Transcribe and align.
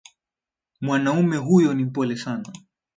Mwanaume 0.81 1.37
huyo 1.37 1.73
ni 1.73 1.83
mpole 1.83 2.15
sana 2.17 2.53